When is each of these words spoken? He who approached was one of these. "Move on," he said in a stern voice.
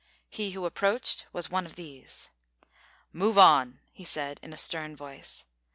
He 0.31 0.53
who 0.53 0.65
approached 0.65 1.27
was 1.31 1.51
one 1.51 1.67
of 1.67 1.75
these. 1.75 2.31
"Move 3.13 3.37
on," 3.37 3.81
he 3.91 4.03
said 4.03 4.39
in 4.41 4.51
a 4.51 4.57
stern 4.57 4.95
voice. 4.95 5.45